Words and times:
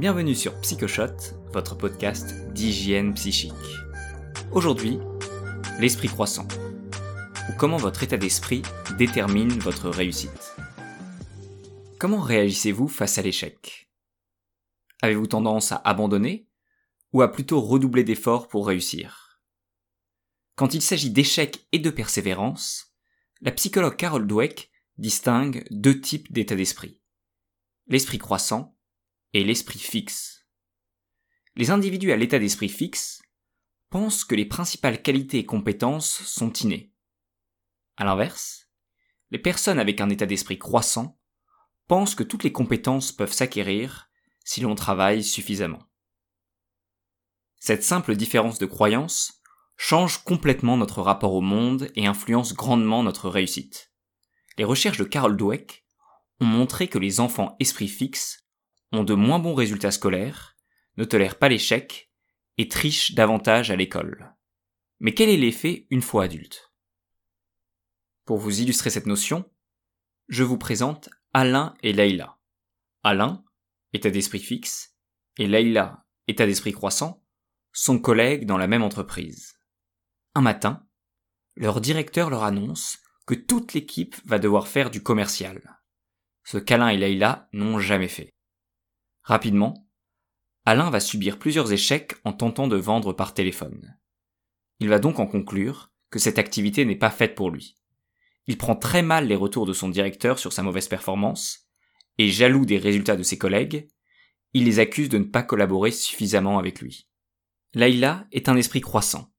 Bienvenue 0.00 0.34
sur 0.34 0.58
Psychoshot, 0.62 1.14
votre 1.52 1.76
podcast 1.76 2.50
d'hygiène 2.52 3.12
psychique. 3.12 3.52
Aujourd'hui, 4.50 4.98
l'esprit 5.78 6.08
croissant, 6.08 6.48
ou 7.50 7.52
comment 7.58 7.76
votre 7.76 8.02
état 8.02 8.16
d'esprit 8.16 8.62
détermine 8.96 9.50
votre 9.58 9.90
réussite? 9.90 10.56
Comment 11.98 12.22
réagissez-vous 12.22 12.88
face 12.88 13.18
à 13.18 13.22
l'échec? 13.22 13.90
Avez-vous 15.02 15.26
tendance 15.26 15.70
à 15.70 15.82
abandonner 15.84 16.48
ou 17.12 17.20
à 17.20 17.30
plutôt 17.30 17.60
redoubler 17.60 18.02
d'efforts 18.02 18.48
pour 18.48 18.68
réussir? 18.68 19.42
Quand 20.54 20.72
il 20.72 20.80
s'agit 20.80 21.10
d'échec 21.10 21.66
et 21.72 21.78
de 21.78 21.90
persévérance, 21.90 22.94
la 23.42 23.52
psychologue 23.52 23.96
Carol 23.96 24.26
Dweck 24.26 24.70
distingue 24.96 25.66
deux 25.70 26.00
types 26.00 26.32
d'état 26.32 26.56
d'esprit. 26.56 27.02
L'esprit 27.86 28.16
croissant 28.16 28.78
et 29.32 29.44
l'esprit 29.44 29.78
fixe. 29.78 30.46
Les 31.56 31.70
individus 31.70 32.12
à 32.12 32.16
l'état 32.16 32.38
d'esprit 32.38 32.68
fixe 32.68 33.22
pensent 33.90 34.24
que 34.24 34.34
les 34.34 34.46
principales 34.46 35.02
qualités 35.02 35.38
et 35.38 35.46
compétences 35.46 36.22
sont 36.22 36.52
innées. 36.52 36.92
À 37.96 38.04
l'inverse, 38.04 38.68
les 39.30 39.38
personnes 39.38 39.78
avec 39.78 40.00
un 40.00 40.10
état 40.10 40.26
d'esprit 40.26 40.58
croissant 40.58 41.18
pensent 41.86 42.14
que 42.14 42.22
toutes 42.22 42.44
les 42.44 42.52
compétences 42.52 43.12
peuvent 43.12 43.32
s'acquérir 43.32 44.10
si 44.44 44.60
l'on 44.60 44.74
travaille 44.74 45.22
suffisamment. 45.22 45.82
Cette 47.56 47.84
simple 47.84 48.16
différence 48.16 48.58
de 48.58 48.66
croyance 48.66 49.42
change 49.76 50.24
complètement 50.24 50.76
notre 50.76 51.02
rapport 51.02 51.34
au 51.34 51.40
monde 51.40 51.90
et 51.94 52.06
influence 52.06 52.54
grandement 52.54 53.02
notre 53.02 53.28
réussite. 53.28 53.92
Les 54.56 54.64
recherches 54.64 54.98
de 54.98 55.04
Carol 55.04 55.36
Dweck 55.36 55.84
ont 56.40 56.46
montré 56.46 56.88
que 56.88 56.98
les 56.98 57.20
enfants 57.20 57.56
esprit 57.60 57.88
fixe 57.88 58.46
ont 58.92 59.04
de 59.04 59.14
moins 59.14 59.38
bons 59.38 59.54
résultats 59.54 59.90
scolaires, 59.90 60.56
ne 60.96 61.04
tolèrent 61.04 61.38
pas 61.38 61.48
l'échec 61.48 62.10
et 62.58 62.68
trichent 62.68 63.14
davantage 63.14 63.70
à 63.70 63.76
l'école. 63.76 64.34
Mais 64.98 65.14
quel 65.14 65.28
est 65.28 65.36
l'effet 65.36 65.86
une 65.90 66.02
fois 66.02 66.24
adulte? 66.24 66.72
Pour 68.24 68.38
vous 68.38 68.60
illustrer 68.60 68.90
cette 68.90 69.06
notion, 69.06 69.50
je 70.28 70.44
vous 70.44 70.58
présente 70.58 71.08
Alain 71.32 71.74
et 71.82 71.92
Leïla. 71.92 72.38
Alain, 73.02 73.44
état 73.92 74.10
d'esprit 74.10 74.40
fixe, 74.40 74.96
et 75.38 75.46
Leïla, 75.46 76.04
état 76.28 76.46
d'esprit 76.46 76.72
croissant, 76.72 77.24
sont 77.72 77.98
collègues 77.98 78.46
dans 78.46 78.58
la 78.58 78.66
même 78.66 78.82
entreprise. 78.82 79.58
Un 80.34 80.42
matin, 80.42 80.86
leur 81.56 81.80
directeur 81.80 82.30
leur 82.30 82.44
annonce 82.44 82.98
que 83.26 83.34
toute 83.34 83.74
l'équipe 83.74 84.16
va 84.24 84.38
devoir 84.38 84.68
faire 84.68 84.90
du 84.90 85.02
commercial. 85.02 85.80
Ce 86.44 86.58
qu'Alain 86.58 86.88
et 86.88 86.96
Leïla 86.96 87.48
n'ont 87.52 87.78
jamais 87.78 88.08
fait. 88.08 88.30
Rapidement, 89.22 89.86
Alain 90.64 90.90
va 90.90 91.00
subir 91.00 91.38
plusieurs 91.38 91.72
échecs 91.72 92.14
en 92.24 92.32
tentant 92.32 92.68
de 92.68 92.76
vendre 92.76 93.12
par 93.12 93.34
téléphone. 93.34 93.96
Il 94.78 94.88
va 94.88 94.98
donc 94.98 95.18
en 95.18 95.26
conclure 95.26 95.92
que 96.10 96.18
cette 96.18 96.38
activité 96.38 96.84
n'est 96.84 96.96
pas 96.96 97.10
faite 97.10 97.34
pour 97.34 97.50
lui. 97.50 97.76
Il 98.46 98.58
prend 98.58 98.76
très 98.76 99.02
mal 99.02 99.26
les 99.26 99.36
retours 99.36 99.66
de 99.66 99.72
son 99.72 99.88
directeur 99.88 100.38
sur 100.38 100.52
sa 100.52 100.62
mauvaise 100.62 100.88
performance, 100.88 101.68
et 102.18 102.28
jaloux 102.28 102.66
des 102.66 102.78
résultats 102.78 103.16
de 103.16 103.22
ses 103.22 103.38
collègues, 103.38 103.88
il 104.52 104.64
les 104.64 104.78
accuse 104.80 105.08
de 105.08 105.18
ne 105.18 105.24
pas 105.24 105.42
collaborer 105.42 105.90
suffisamment 105.90 106.58
avec 106.58 106.80
lui. 106.80 107.08
Laïla 107.74 108.26
est 108.32 108.48
un 108.48 108.56
esprit 108.56 108.80
croissant. 108.80 109.32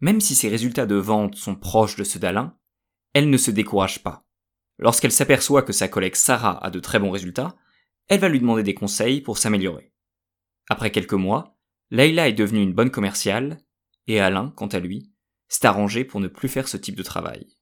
Même 0.00 0.20
si 0.20 0.34
ses 0.34 0.48
résultats 0.48 0.86
de 0.86 0.94
vente 0.94 1.34
sont 1.34 1.56
proches 1.56 1.96
de 1.96 2.04
ceux 2.04 2.20
d'Alain, 2.20 2.56
elle 3.12 3.30
ne 3.30 3.36
se 3.36 3.50
décourage 3.50 4.02
pas. 4.02 4.24
Lorsqu'elle 4.78 5.12
s'aperçoit 5.12 5.62
que 5.62 5.72
sa 5.72 5.88
collègue 5.88 6.14
Sarah 6.14 6.64
a 6.64 6.70
de 6.70 6.80
très 6.80 6.98
bons 6.98 7.10
résultats, 7.10 7.56
elle 8.08 8.20
va 8.20 8.28
lui 8.28 8.40
demander 8.40 8.62
des 8.62 8.74
conseils 8.74 9.20
pour 9.20 9.38
s'améliorer. 9.38 9.92
Après 10.68 10.90
quelques 10.90 11.12
mois, 11.12 11.58
Leila 11.90 12.28
est 12.28 12.32
devenue 12.32 12.62
une 12.62 12.74
bonne 12.74 12.90
commerciale, 12.90 13.58
et 14.06 14.20
Alain, 14.20 14.52
quant 14.56 14.68
à 14.68 14.78
lui, 14.78 15.12
s'est 15.48 15.66
arrangé 15.66 16.04
pour 16.04 16.20
ne 16.20 16.28
plus 16.28 16.48
faire 16.48 16.68
ce 16.68 16.76
type 16.76 16.96
de 16.96 17.02
travail. 17.02 17.56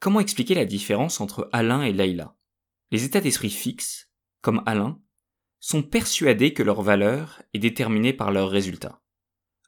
Comment 0.00 0.20
expliquer 0.20 0.54
la 0.54 0.64
différence 0.64 1.20
entre 1.20 1.48
Alain 1.52 1.82
et 1.82 1.92
Leila? 1.92 2.36
Les 2.90 3.04
états 3.04 3.20
d'esprit 3.20 3.50
fixes, 3.50 4.10
comme 4.42 4.62
Alain, 4.66 5.00
sont 5.60 5.82
persuadés 5.82 6.52
que 6.52 6.62
leur 6.62 6.82
valeur 6.82 7.42
est 7.54 7.58
déterminée 7.58 8.12
par 8.12 8.30
leurs 8.30 8.50
résultats. 8.50 9.02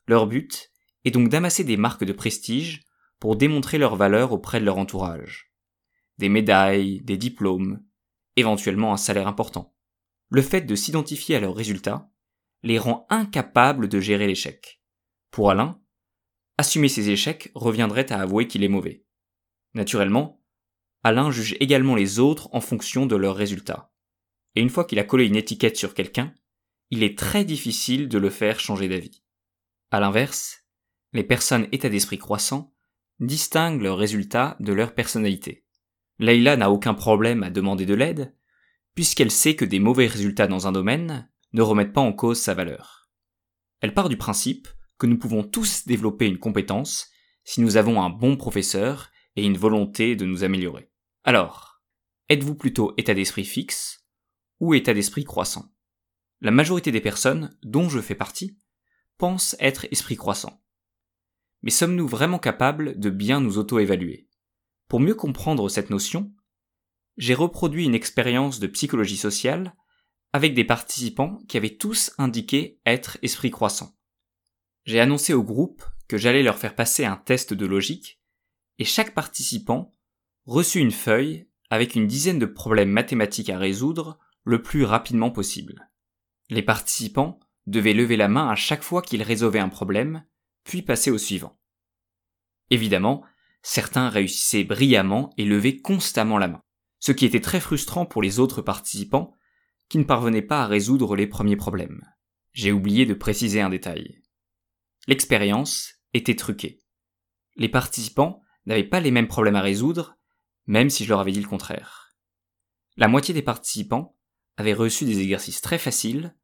Leur 0.06 0.26
but 0.26 0.70
est 1.04 1.10
donc 1.10 1.30
d'amasser 1.30 1.64
des 1.64 1.78
marques 1.78 2.04
de 2.04 2.12
prestige 2.12 2.84
pour 3.18 3.36
démontrer 3.36 3.78
leur 3.78 3.96
valeur 3.96 4.32
auprès 4.32 4.60
de 4.60 4.66
leur 4.66 4.76
entourage. 4.76 5.52
Des 6.18 6.28
médailles, 6.28 7.00
des 7.02 7.16
diplômes, 7.16 7.82
éventuellement 8.36 8.92
un 8.92 8.98
salaire 8.98 9.26
important 9.26 9.75
le 10.28 10.42
fait 10.42 10.62
de 10.62 10.74
s'identifier 10.74 11.36
à 11.36 11.40
leurs 11.40 11.54
résultats 11.54 12.10
les 12.62 12.78
rend 12.78 13.06
incapables 13.10 13.88
de 13.88 14.00
gérer 14.00 14.26
l'échec. 14.26 14.80
Pour 15.30 15.50
Alain, 15.50 15.80
assumer 16.58 16.88
ses 16.88 17.10
échecs 17.10 17.50
reviendrait 17.54 18.12
à 18.12 18.20
avouer 18.20 18.48
qu'il 18.48 18.64
est 18.64 18.68
mauvais. 18.68 19.04
Naturellement, 19.74 20.42
Alain 21.04 21.30
juge 21.30 21.56
également 21.60 21.94
les 21.94 22.18
autres 22.18 22.48
en 22.52 22.60
fonction 22.60 23.06
de 23.06 23.14
leurs 23.14 23.36
résultats. 23.36 23.92
Et 24.54 24.60
une 24.60 24.70
fois 24.70 24.84
qu'il 24.84 24.98
a 24.98 25.04
collé 25.04 25.26
une 25.26 25.36
étiquette 25.36 25.76
sur 25.76 25.94
quelqu'un, 25.94 26.34
il 26.90 27.02
est 27.02 27.18
très 27.18 27.44
difficile 27.44 28.08
de 28.08 28.18
le 28.18 28.30
faire 28.30 28.58
changer 28.58 28.88
d'avis. 28.88 29.22
À 29.90 30.00
l'inverse, 30.00 30.64
les 31.12 31.24
personnes 31.24 31.68
état 31.72 31.88
d'esprit 31.88 32.18
croissant 32.18 32.74
distinguent 33.20 33.82
leurs 33.82 33.98
résultats 33.98 34.56
de 34.60 34.72
leur 34.72 34.94
personnalité. 34.94 35.64
Leïla 36.18 36.56
n'a 36.56 36.70
aucun 36.70 36.94
problème 36.94 37.42
à 37.42 37.50
demander 37.50 37.86
de 37.86 37.94
l'aide, 37.94 38.34
puisqu'elle 38.96 39.30
sait 39.30 39.54
que 39.54 39.66
des 39.66 39.78
mauvais 39.78 40.06
résultats 40.06 40.48
dans 40.48 40.66
un 40.66 40.72
domaine 40.72 41.30
ne 41.52 41.62
remettent 41.62 41.92
pas 41.92 42.00
en 42.00 42.14
cause 42.14 42.40
sa 42.40 42.54
valeur. 42.54 43.08
Elle 43.80 43.94
part 43.94 44.08
du 44.08 44.16
principe 44.16 44.66
que 44.98 45.06
nous 45.06 45.18
pouvons 45.18 45.44
tous 45.44 45.86
développer 45.86 46.26
une 46.26 46.38
compétence 46.38 47.10
si 47.44 47.60
nous 47.60 47.76
avons 47.76 48.02
un 48.02 48.08
bon 48.08 48.38
professeur 48.38 49.10
et 49.36 49.44
une 49.44 49.58
volonté 49.58 50.16
de 50.16 50.24
nous 50.24 50.44
améliorer. 50.44 50.90
Alors, 51.24 51.82
êtes-vous 52.30 52.54
plutôt 52.54 52.94
état 52.96 53.12
d'esprit 53.12 53.44
fixe 53.44 54.08
ou 54.60 54.72
état 54.72 54.94
d'esprit 54.94 55.24
croissant? 55.24 55.70
La 56.40 56.50
majorité 56.50 56.90
des 56.90 57.02
personnes, 57.02 57.56
dont 57.62 57.90
je 57.90 58.00
fais 58.00 58.14
partie, 58.14 58.58
pensent 59.18 59.56
être 59.60 59.86
esprit 59.90 60.16
croissant. 60.16 60.62
Mais 61.62 61.70
sommes-nous 61.70 62.08
vraiment 62.08 62.38
capables 62.38 62.98
de 62.98 63.10
bien 63.10 63.42
nous 63.42 63.58
auto-évaluer? 63.58 64.30
Pour 64.88 65.00
mieux 65.00 65.14
comprendre 65.14 65.68
cette 65.68 65.90
notion, 65.90 66.32
j'ai 67.16 67.34
reproduit 67.34 67.84
une 67.84 67.94
expérience 67.94 68.60
de 68.60 68.66
psychologie 68.66 69.16
sociale 69.16 69.74
avec 70.32 70.54
des 70.54 70.64
participants 70.64 71.38
qui 71.48 71.56
avaient 71.56 71.76
tous 71.76 72.12
indiqué 72.18 72.78
être 72.84 73.18
esprit 73.22 73.50
croissant. 73.50 73.96
J'ai 74.84 75.00
annoncé 75.00 75.32
au 75.32 75.42
groupe 75.42 75.84
que 76.08 76.18
j'allais 76.18 76.42
leur 76.42 76.58
faire 76.58 76.74
passer 76.74 77.04
un 77.04 77.16
test 77.16 77.54
de 77.54 77.66
logique 77.66 78.20
et 78.78 78.84
chaque 78.84 79.14
participant 79.14 79.94
reçut 80.44 80.80
une 80.80 80.92
feuille 80.92 81.48
avec 81.70 81.94
une 81.94 82.06
dizaine 82.06 82.38
de 82.38 82.46
problèmes 82.46 82.90
mathématiques 82.90 83.50
à 83.50 83.58
résoudre 83.58 84.18
le 84.44 84.62
plus 84.62 84.84
rapidement 84.84 85.30
possible. 85.30 85.90
Les 86.50 86.62
participants 86.62 87.40
devaient 87.66 87.94
lever 87.94 88.16
la 88.16 88.28
main 88.28 88.48
à 88.48 88.54
chaque 88.54 88.82
fois 88.82 89.02
qu'ils 89.02 89.22
résolvaient 89.22 89.58
un 89.58 89.68
problème, 89.68 90.24
puis 90.62 90.82
passer 90.82 91.10
au 91.10 91.18
suivant. 91.18 91.58
Évidemment, 92.70 93.24
certains 93.62 94.08
réussissaient 94.08 94.62
brillamment 94.62 95.32
et 95.36 95.44
levaient 95.44 95.78
constamment 95.78 96.38
la 96.38 96.48
main 96.48 96.62
ce 97.06 97.12
qui 97.12 97.24
était 97.24 97.40
très 97.40 97.60
frustrant 97.60 98.04
pour 98.04 98.20
les 98.20 98.40
autres 98.40 98.62
participants 98.62 99.32
qui 99.88 99.98
ne 99.98 100.02
parvenaient 100.02 100.42
pas 100.42 100.64
à 100.64 100.66
résoudre 100.66 101.14
les 101.14 101.28
premiers 101.28 101.54
problèmes. 101.54 102.02
J'ai 102.52 102.72
oublié 102.72 103.06
de 103.06 103.14
préciser 103.14 103.60
un 103.60 103.70
détail. 103.70 104.22
L'expérience 105.06 106.00
était 106.14 106.34
truquée. 106.34 106.82
Les 107.54 107.68
participants 107.68 108.42
n'avaient 108.64 108.82
pas 108.82 108.98
les 108.98 109.12
mêmes 109.12 109.28
problèmes 109.28 109.54
à 109.54 109.60
résoudre, 109.60 110.18
même 110.66 110.90
si 110.90 111.04
je 111.04 111.10
leur 111.10 111.20
avais 111.20 111.30
dit 111.30 111.40
le 111.40 111.46
contraire. 111.46 112.16
La 112.96 113.06
moitié 113.06 113.32
des 113.32 113.40
participants 113.40 114.16
avaient 114.56 114.74
reçu 114.74 115.04
des 115.04 115.20
exercices 115.20 115.60
très 115.60 115.78
faciles, 115.78 116.34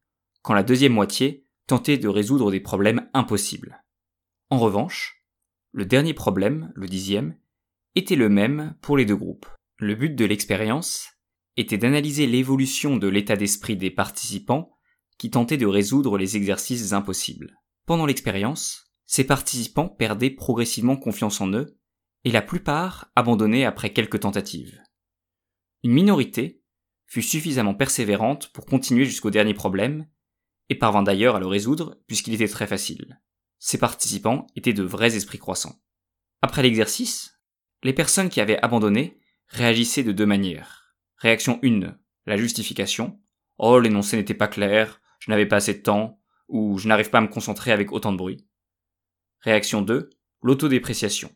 quand 0.43 0.53
la 0.53 0.63
deuxième 0.63 0.93
moitié 0.93 1.45
tentait 1.67 1.97
de 1.97 2.07
résoudre 2.07 2.51
des 2.51 2.61
problèmes 2.61 3.09
impossibles. 3.13 3.83
En 4.49 4.59
revanche, 4.59 5.25
le 5.73 5.83
dernier 5.85 6.13
problème, 6.13 6.71
le 6.73 6.87
dixième, 6.87 7.37
était 7.95 8.15
le 8.15 8.29
même 8.29 8.77
pour 8.79 8.95
les 8.95 9.03
deux 9.03 9.17
groupes. 9.17 9.49
Le 9.83 9.95
but 9.95 10.15
de 10.15 10.23
l'expérience 10.23 11.09
était 11.57 11.77
d'analyser 11.77 12.25
l'évolution 12.25 12.95
de 12.95 13.09
l'état 13.09 13.35
d'esprit 13.35 13.75
des 13.75 13.91
participants 13.91 14.77
qui 15.17 15.29
tentaient 15.29 15.57
de 15.57 15.65
résoudre 15.65 16.17
les 16.17 16.37
exercices 16.37 16.93
impossibles. 16.93 17.59
Pendant 17.85 18.05
l'expérience, 18.05 18.93
ces 19.05 19.25
participants 19.25 19.89
perdaient 19.89 20.29
progressivement 20.29 20.95
confiance 20.95 21.41
en 21.41 21.51
eux, 21.51 21.77
et 22.23 22.31
la 22.31 22.41
plupart 22.41 23.11
abandonnaient 23.17 23.65
après 23.65 23.91
quelques 23.91 24.21
tentatives. 24.21 24.81
Une 25.83 25.91
minorité 25.91 26.63
fut 27.05 27.21
suffisamment 27.21 27.75
persévérante 27.75 28.53
pour 28.53 28.65
continuer 28.65 29.03
jusqu'au 29.03 29.31
dernier 29.31 29.53
problème, 29.53 30.07
et 30.69 30.75
parvint 30.75 31.03
d'ailleurs 31.03 31.35
à 31.35 31.41
le 31.41 31.47
résoudre 31.47 31.99
puisqu'il 32.07 32.35
était 32.35 32.47
très 32.47 32.67
facile. 32.67 33.19
Ces 33.59 33.79
participants 33.79 34.47
étaient 34.55 34.71
de 34.71 34.83
vrais 34.83 35.17
esprits 35.17 35.39
croissants. 35.39 35.81
Après 36.41 36.63
l'exercice, 36.63 37.37
les 37.83 37.91
personnes 37.91 38.29
qui 38.29 38.39
avaient 38.39 38.63
abandonné 38.63 39.19
réagissait 39.53 40.03
de 40.03 40.11
deux 40.11 40.25
manières. 40.25 40.95
Réaction 41.17 41.59
1, 41.63 41.95
la 42.25 42.37
justification. 42.37 43.21
Oh, 43.59 43.79
l'énoncé 43.79 44.17
n'était 44.17 44.33
pas 44.33 44.47
clair, 44.47 44.99
je 45.19 45.29
n'avais 45.29 45.45
pas 45.45 45.57
assez 45.57 45.75
de 45.75 45.81
temps, 45.81 46.19
ou 46.47 46.79
je 46.79 46.87
n'arrive 46.87 47.11
pas 47.11 47.19
à 47.19 47.21
me 47.21 47.27
concentrer 47.27 47.71
avec 47.71 47.91
autant 47.91 48.11
de 48.11 48.17
bruit. 48.17 48.47
Réaction 49.41 49.83
2, 49.83 50.09
l'autodépréciation. 50.41 51.31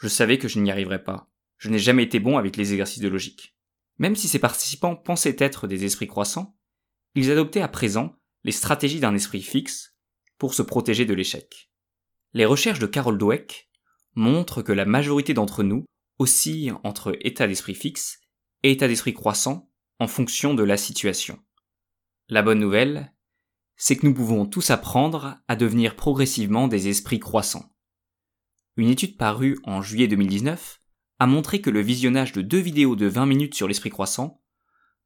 Je 0.00 0.06
savais 0.06 0.38
que 0.38 0.46
je 0.46 0.60
n'y 0.60 0.70
arriverais 0.70 1.02
pas. 1.02 1.28
Je 1.58 1.70
n'ai 1.70 1.80
jamais 1.80 2.04
été 2.04 2.20
bon 2.20 2.38
avec 2.38 2.56
les 2.56 2.72
exercices 2.72 3.02
de 3.02 3.08
logique. 3.08 3.56
Même 3.98 4.14
si 4.14 4.28
ces 4.28 4.38
participants 4.38 4.94
pensaient 4.94 5.36
être 5.38 5.66
des 5.66 5.84
esprits 5.84 6.06
croissants, 6.06 6.56
ils 7.16 7.32
adoptaient 7.32 7.62
à 7.62 7.68
présent 7.68 8.14
les 8.44 8.52
stratégies 8.52 9.00
d'un 9.00 9.14
esprit 9.14 9.42
fixe 9.42 9.96
pour 10.38 10.54
se 10.54 10.62
protéger 10.62 11.04
de 11.04 11.14
l'échec. 11.14 11.70
Les 12.32 12.44
recherches 12.44 12.78
de 12.78 12.86
Carol 12.86 13.18
Dweck 13.18 13.70
montrent 14.14 14.62
que 14.62 14.72
la 14.72 14.84
majorité 14.84 15.34
d'entre 15.34 15.64
nous 15.64 15.84
oscillent 16.18 16.78
entre 16.84 17.16
état 17.20 17.46
d'esprit 17.46 17.74
fixe 17.74 18.20
et 18.62 18.72
état 18.72 18.88
d'esprit 18.88 19.14
croissant 19.14 19.70
en 19.98 20.06
fonction 20.06 20.54
de 20.54 20.62
la 20.62 20.76
situation. 20.76 21.38
La 22.28 22.42
bonne 22.42 22.58
nouvelle, 22.58 23.12
c'est 23.76 23.96
que 23.96 24.06
nous 24.06 24.14
pouvons 24.14 24.46
tous 24.46 24.70
apprendre 24.70 25.36
à 25.48 25.56
devenir 25.56 25.96
progressivement 25.96 26.68
des 26.68 26.88
esprits 26.88 27.20
croissants. 27.20 27.74
Une 28.76 28.88
étude 28.88 29.16
parue 29.16 29.58
en 29.64 29.82
juillet 29.82 30.08
2019 30.08 30.80
a 31.18 31.26
montré 31.26 31.60
que 31.60 31.70
le 31.70 31.80
visionnage 31.80 32.32
de 32.32 32.42
deux 32.42 32.58
vidéos 32.58 32.96
de 32.96 33.06
20 33.06 33.26
minutes 33.26 33.54
sur 33.54 33.68
l'esprit 33.68 33.90
croissant 33.90 34.42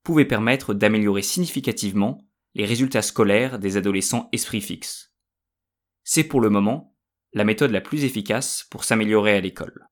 pouvait 0.02 0.24
permettre 0.24 0.74
d'améliorer 0.74 1.22
significativement 1.22 2.26
les 2.54 2.64
résultats 2.64 3.02
scolaires 3.02 3.58
des 3.58 3.76
adolescents 3.76 4.28
esprit 4.32 4.60
fixe. 4.60 5.14
C'est 6.04 6.24
pour 6.24 6.40
le 6.40 6.50
moment 6.50 6.96
la 7.34 7.44
méthode 7.44 7.72
la 7.72 7.82
plus 7.82 8.04
efficace 8.04 8.66
pour 8.70 8.84
s'améliorer 8.84 9.36
à 9.36 9.40
l'école. 9.40 9.88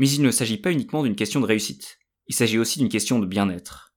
Mais 0.00 0.08
il 0.08 0.22
ne 0.22 0.30
s'agit 0.30 0.56
pas 0.56 0.72
uniquement 0.72 1.02
d'une 1.02 1.14
question 1.14 1.40
de 1.40 1.46
réussite, 1.46 1.98
il 2.26 2.34
s'agit 2.34 2.56
aussi 2.56 2.78
d'une 2.78 2.88
question 2.88 3.18
de 3.18 3.26
bien-être. 3.26 3.94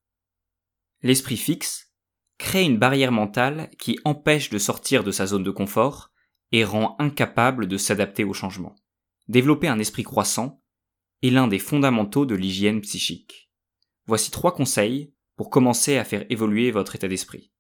L'esprit 1.01 1.37
fixe 1.37 1.93
crée 2.37 2.65
une 2.65 2.77
barrière 2.77 3.13
mentale 3.13 3.69
qui 3.79 3.97
empêche 4.03 4.49
de 4.49 4.57
sortir 4.57 5.05
de 5.05 5.11
sa 5.11 5.27
zone 5.27 5.45
de 5.45 5.49
confort 5.49 6.11
et 6.51 6.65
rend 6.65 6.97
incapable 6.99 7.69
de 7.69 7.77
s'adapter 7.77 8.25
au 8.25 8.33
changement. 8.33 8.75
Développer 9.29 9.69
un 9.69 9.79
esprit 9.79 10.03
croissant 10.03 10.61
est 11.21 11.29
l'un 11.29 11.47
des 11.47 11.57
fondamentaux 11.57 12.25
de 12.25 12.35
l'hygiène 12.35 12.81
psychique. 12.81 13.49
Voici 14.05 14.29
trois 14.29 14.53
conseils 14.53 15.13
pour 15.37 15.49
commencer 15.49 15.95
à 15.95 16.03
faire 16.03 16.25
évoluer 16.29 16.71
votre 16.71 16.97
état 16.97 17.07
d'esprit. 17.07 17.53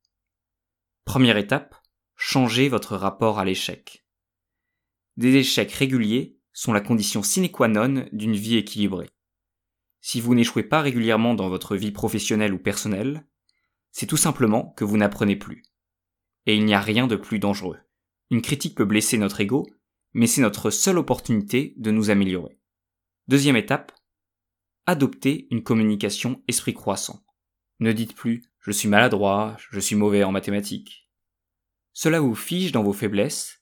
Première 1.05 1.37
étape, 1.37 1.75
changez 2.17 2.67
votre 2.67 2.97
rapport 2.97 3.39
à 3.39 3.45
l'échec. 3.45 4.05
Des 5.15 5.33
échecs 5.37 5.71
réguliers 5.71 6.41
sont 6.53 6.71
la 6.71 6.81
condition 6.81 7.23
sine 7.23 7.51
qua 7.51 7.67
non 7.67 8.05
d'une 8.11 8.35
vie 8.35 8.57
équilibrée. 8.57 9.09
Si 10.01 10.21
vous 10.21 10.35
n'échouez 10.35 10.63
pas 10.63 10.81
régulièrement 10.81 11.33
dans 11.33 11.49
votre 11.49 11.75
vie 11.75 11.91
professionnelle 11.91 12.53
ou 12.53 12.59
personnelle, 12.59 13.25
c'est 13.91 14.07
tout 14.07 14.17
simplement 14.17 14.73
que 14.77 14.83
vous 14.83 14.97
n'apprenez 14.97 15.35
plus. 15.35 15.63
Et 16.45 16.55
il 16.55 16.65
n'y 16.65 16.73
a 16.73 16.81
rien 16.81 17.07
de 17.07 17.15
plus 17.15 17.39
dangereux. 17.39 17.79
Une 18.29 18.41
critique 18.41 18.75
peut 18.75 18.85
blesser 18.85 19.17
notre 19.17 19.41
ego, 19.41 19.67
mais 20.13 20.27
c'est 20.27 20.41
notre 20.41 20.69
seule 20.69 20.97
opportunité 20.97 21.73
de 21.77 21.91
nous 21.91 22.09
améliorer. 22.09 22.59
Deuxième 23.27 23.55
étape, 23.55 23.93
adoptez 24.85 25.47
une 25.51 25.63
communication 25.63 26.43
esprit 26.47 26.73
croissant. 26.73 27.23
Ne 27.79 27.93
dites 27.93 28.15
plus 28.15 28.43
je 28.59 28.71
suis 28.71 28.87
maladroit, 28.87 29.57
je 29.71 29.79
suis 29.79 29.95
mauvais 29.95 30.23
en 30.23 30.31
mathématiques. 30.31 31.09
Cela 31.91 32.21
vous 32.21 32.35
fige 32.35 32.71
dans 32.71 32.83
vos 32.83 32.93
faiblesses 32.93 33.61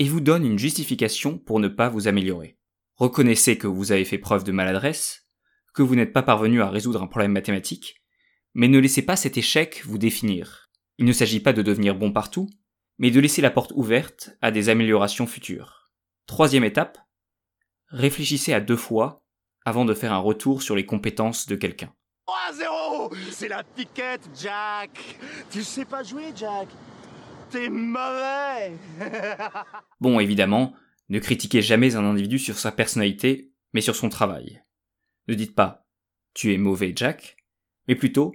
et 0.00 0.08
vous 0.08 0.22
donne 0.22 0.46
une 0.46 0.58
justification 0.58 1.36
pour 1.36 1.60
ne 1.60 1.68
pas 1.68 1.90
vous 1.90 2.08
améliorer. 2.08 2.56
Reconnaissez 2.96 3.58
que 3.58 3.66
vous 3.66 3.92
avez 3.92 4.06
fait 4.06 4.16
preuve 4.16 4.44
de 4.44 4.50
maladresse, 4.50 5.28
que 5.74 5.82
vous 5.82 5.94
n'êtes 5.94 6.14
pas 6.14 6.22
parvenu 6.22 6.62
à 6.62 6.70
résoudre 6.70 7.02
un 7.02 7.06
problème 7.06 7.32
mathématique, 7.32 8.02
mais 8.54 8.66
ne 8.66 8.78
laissez 8.78 9.02
pas 9.02 9.16
cet 9.16 9.36
échec 9.36 9.82
vous 9.84 9.98
définir. 9.98 10.70
Il 10.96 11.04
ne 11.04 11.12
s'agit 11.12 11.38
pas 11.38 11.52
de 11.52 11.60
devenir 11.60 11.96
bon 11.96 12.12
partout, 12.12 12.48
mais 12.96 13.10
de 13.10 13.20
laisser 13.20 13.42
la 13.42 13.50
porte 13.50 13.72
ouverte 13.76 14.30
à 14.40 14.50
des 14.50 14.70
améliorations 14.70 15.26
futures. 15.26 15.90
Troisième 16.26 16.64
étape, 16.64 16.96
réfléchissez 17.88 18.54
à 18.54 18.60
deux 18.60 18.76
fois 18.76 19.22
avant 19.66 19.84
de 19.84 19.92
faire 19.92 20.14
un 20.14 20.18
retour 20.18 20.62
sur 20.62 20.76
les 20.76 20.86
compétences 20.86 21.46
de 21.46 21.56
quelqu'un. 21.56 21.92
3-0 22.26 23.14
C'est 23.30 23.48
la 23.48 23.64
piquette, 23.64 24.30
Jack 24.40 25.18
Tu 25.50 25.62
sais 25.62 25.84
pas 25.84 26.02
jouer, 26.02 26.32
Jack? 26.34 26.68
T'es 27.50 27.68
mauvais 27.68 28.72
Bon, 30.00 30.20
évidemment, 30.20 30.74
ne 31.08 31.18
critiquez 31.18 31.62
jamais 31.62 31.96
un 31.96 32.04
individu 32.04 32.38
sur 32.38 32.58
sa 32.58 32.72
personnalité, 32.72 33.52
mais 33.72 33.80
sur 33.80 33.96
son 33.96 34.08
travail. 34.08 34.62
Ne 35.28 35.34
dites 35.34 35.54
pas 35.54 35.86
tu 36.32 36.54
es 36.54 36.58
mauvais, 36.58 36.92
Jack, 36.94 37.36
mais 37.88 37.96
plutôt 37.96 38.32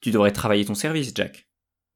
tu 0.00 0.10
devrais 0.10 0.32
travailler 0.32 0.64
ton 0.64 0.74
service, 0.74 1.12
Jack. 1.14 1.48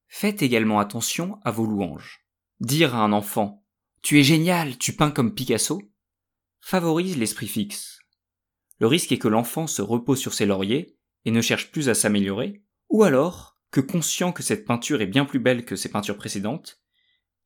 Faites 0.07 0.41
également 0.41 0.79
attention 0.79 1.39
à 1.43 1.51
vos 1.51 1.65
louanges. 1.65 2.25
Dire 2.59 2.95
à 2.95 2.99
un 2.99 3.13
enfant 3.13 3.65
tu 4.01 4.19
es 4.19 4.23
génial, 4.23 4.77
tu 4.77 4.93
peins 4.93 5.11
comme 5.11 5.33
Picasso 5.33 5.81
favorise 6.61 7.17
l'esprit 7.17 7.47
fixe. 7.47 7.99
Le 8.79 8.87
risque 8.87 9.11
est 9.11 9.17
que 9.17 9.27
l'enfant 9.27 9.67
se 9.67 9.81
repose 9.81 10.19
sur 10.19 10.33
ses 10.33 10.45
lauriers 10.45 10.97
et 11.25 11.31
ne 11.31 11.41
cherche 11.41 11.71
plus 11.71 11.89
à 11.89 11.93
s'améliorer, 11.93 12.63
ou 12.89 13.03
alors 13.03 13.48
que 13.71 13.81
conscient 13.81 14.31
que 14.31 14.43
cette 14.43 14.65
peinture 14.65 15.01
est 15.01 15.07
bien 15.07 15.25
plus 15.25 15.39
belle 15.39 15.65
que 15.65 15.75
ses 15.75 15.89
peintures 15.89 16.17
précédentes, 16.17 16.81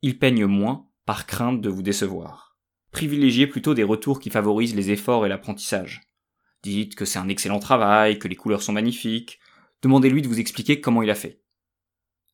il 0.02 0.18
peigne 0.18 0.46
moins 0.46 0.88
par 1.06 1.26
crainte 1.26 1.62
de 1.62 1.70
vous 1.70 1.82
décevoir. 1.82 2.58
Privilégiez 2.92 3.48
plutôt 3.48 3.74
des 3.74 3.84
retours 3.84 4.20
qui 4.20 4.30
favorisent 4.30 4.76
les 4.76 4.92
efforts 4.92 5.26
et 5.26 5.30
l'apprentissage. 5.30 6.02
Dites 6.62 6.96
que 6.96 7.06
c'est 7.06 7.20
un 7.20 7.28
excellent 7.28 7.60
travail, 7.60 8.20
que 8.20 8.28
les 8.28 8.36
couleurs 8.36 8.62
sont 8.62 8.72
magnifiques, 8.72 9.40
demandez-lui 9.82 10.22
de 10.22 10.28
vous 10.28 10.40
expliquer 10.40 10.80
comment 10.80 11.04
il 11.04 11.10
a 11.10 11.16
fait. 11.16 11.42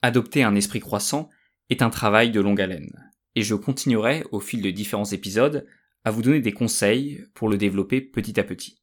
Adopter 0.02 0.44
un 0.44 0.56
esprit 0.56 0.80
croissant 0.80 1.30
est 1.70 1.82
un 1.82 1.90
travail 1.90 2.32
de 2.32 2.42
longue 2.42 2.62
haleine, 2.62 3.12
et 3.36 3.42
je 3.42 3.56
continuerai, 3.56 4.24
au 4.32 4.40
fil 4.40 4.62
de 4.62 4.70
différents 4.70 5.06
épisodes, 5.06 5.68
à 6.04 6.12
vous 6.12 6.22
donner 6.22 6.42
des 6.42 6.54
conseils 6.54 7.26
pour 7.34 7.50
le 7.50 7.58
développer 7.58 8.02
petit 8.02 8.40
à 8.40 8.44
petit. 8.44 8.82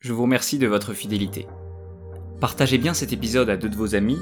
Je 0.00 0.12
vous 0.12 0.22
remercie 0.22 0.58
de 0.58 0.66
votre 0.66 0.92
fidélité. 0.92 1.46
Partagez 2.40 2.78
bien 2.78 2.94
cet 2.94 3.12
épisode 3.12 3.48
à 3.48 3.56
deux 3.56 3.68
de 3.68 3.76
vos 3.76 3.94
amis 3.94 4.18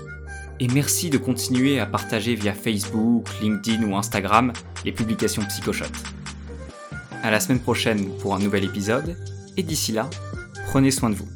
et 0.61 0.69
merci 0.69 1.11
de 1.11 1.19
continuer 1.19 1.81
à 1.81 1.87
partager 1.87 2.35
via 2.35 2.53
Facebook, 2.53 3.27
LinkedIn 3.41 3.83
ou 3.85 3.97
Instagram 3.97 4.53
les 4.85 4.93
publications 4.93 5.43
Psychoshot. 5.43 5.85
À 7.23 7.31
la 7.31 7.41
semaine 7.41 7.61
prochaine 7.61 8.09
pour 8.19 8.35
un 8.35 8.39
nouvel 8.39 8.65
épisode 8.65 9.17
et 9.57 9.63
d'ici 9.63 9.93
là, 9.93 10.09
prenez 10.69 10.91
soin 10.91 11.11
de 11.11 11.15
vous. 11.15 11.29